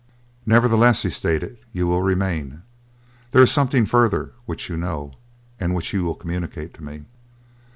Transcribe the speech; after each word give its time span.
"Nevertheless," 0.47 1.03
he 1.03 1.11
stated, 1.11 1.59
"you 1.73 1.85
will 1.85 2.01
remain. 2.01 2.63
There 3.33 3.43
is 3.43 3.51
something 3.51 3.85
further 3.85 4.31
which 4.47 4.67
you 4.67 4.75
know 4.75 5.13
and 5.59 5.75
which 5.75 5.93
you 5.93 6.03
will 6.03 6.15
communicate 6.15 6.73
to 6.73 6.83
me." 6.83 7.05